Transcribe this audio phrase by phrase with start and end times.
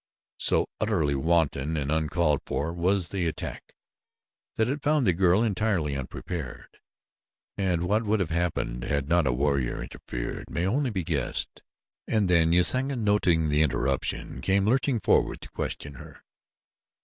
[0.39, 3.75] So utterly wanton and uncalled for was the attack
[4.55, 6.79] that it found the girl entirely unprepared,
[7.55, 11.61] and what would have happened had not a warrior interfered may only be guessed.
[12.07, 16.23] And then Usanga, noting the interruption, came lurching forward to question her.